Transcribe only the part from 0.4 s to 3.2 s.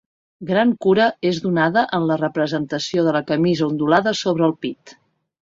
Gran cura és donada en la representació de